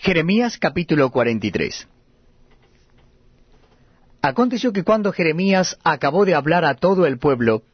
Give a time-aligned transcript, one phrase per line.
[0.00, 1.88] Jeremías capítulo 43
[4.22, 7.64] Aconteció que cuando Jeremías acabó de hablar a todo el pueblo,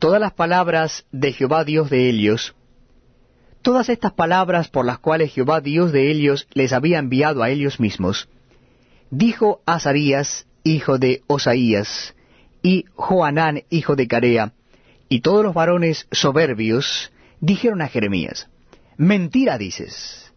[0.00, 2.56] todas las palabras de Jehová Dios de ellos,
[3.62, 7.78] todas estas palabras por las cuales Jehová Dios de ellos les había enviado a ellos
[7.78, 8.28] mismos,
[9.10, 12.16] dijo Azarías, hijo de Osaías,
[12.60, 14.52] y Joanán, hijo de Carea,
[15.08, 18.48] y todos los varones soberbios, dijeron a Jeremías,
[18.96, 20.27] Mentira dices.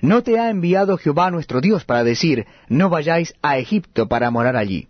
[0.00, 4.56] No te ha enviado Jehová nuestro Dios para decir, no vayáis a Egipto para morar
[4.56, 4.88] allí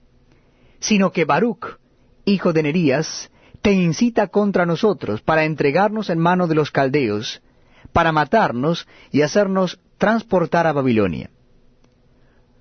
[0.81, 1.79] sino que Baruch,
[2.25, 3.31] hijo de Nerías,
[3.63, 7.43] te incita contra nosotros para entregarnos en mano de los caldeos,
[7.93, 11.31] para matarnos y hacernos transportar a Babilonia.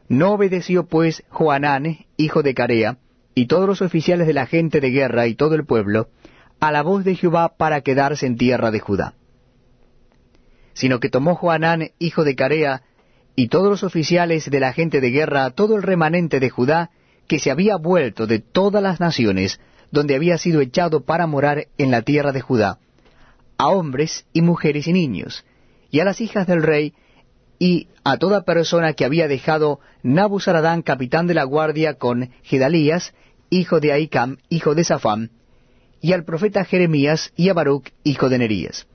[0.09, 2.97] No obedeció pues Joanán, hijo de Carea,
[3.33, 6.09] y todos los oficiales de la gente de guerra y todo el pueblo,
[6.59, 9.13] a la voz de Jehová para quedarse en tierra de Judá.
[10.79, 12.83] Sino que tomó Joanán, hijo de Carea,
[13.35, 16.89] y todos los oficiales de la gente de guerra, todo el remanente de Judá,
[17.27, 19.59] que se había vuelto de todas las naciones
[19.91, 22.79] donde había sido echado para morar en la tierra de Judá,
[23.57, 25.43] a hombres y mujeres y niños,
[25.91, 26.93] y a las hijas del rey,
[27.59, 33.13] y a toda persona que había dejado Nabuzaradán, capitán de la guardia, con Gedalías,
[33.49, 35.31] hijo de Ahicam, hijo de Safán,
[35.99, 38.87] y al profeta Jeremías y a Baruch, hijo de Nerías.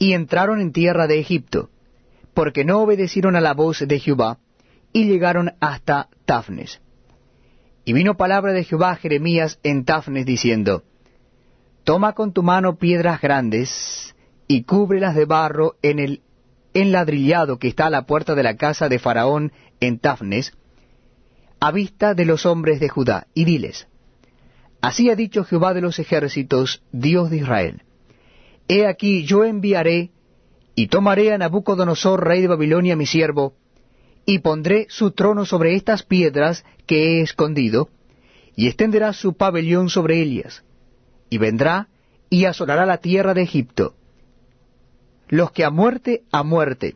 [0.00, 1.70] Y entraron en tierra de Egipto,
[2.34, 4.38] porque no obedecieron a la voz de Jehová,
[4.92, 6.80] y llegaron hasta Tafnes.
[7.84, 10.82] Y vino palabra de Jehová a Jeremías en Tafnes diciendo,
[11.84, 14.14] Toma con tu mano piedras grandes
[14.48, 16.22] y cúbrelas de barro en el
[16.74, 20.52] enladrillado que está a la puerta de la casa de Faraón en Tafnes,
[21.60, 23.86] a vista de los hombres de Judá, y diles,
[24.80, 27.82] Así ha dicho Jehová de los ejércitos, Dios de Israel,
[28.72, 30.12] He aquí yo enviaré
[30.76, 33.54] y tomaré a Nabucodonosor, rey de Babilonia, mi siervo,
[34.24, 37.88] y pondré su trono sobre estas piedras que he escondido,
[38.54, 40.62] y extenderá su pabellón sobre ellas,
[41.28, 41.88] y vendrá
[42.28, 43.96] y asolará la tierra de Egipto.
[45.26, 46.94] Los que a muerte, a muerte,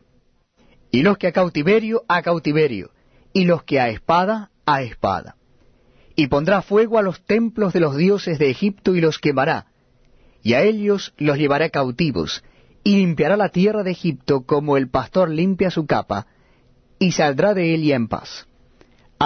[0.93, 2.93] y los que a cautiverio, a cautiverio,
[3.33, 5.35] y los que a espada, a espada.
[6.15, 9.74] Y pondrá fuego a los templos de los dioses de Egipto y los quemará,
[10.45, 12.45] y a ellos los llevará cautivos,
[12.85, 16.27] y limpiará la tierra de Egipto como el pastor limpia su capa,
[16.99, 18.47] y saldrá de ella en paz.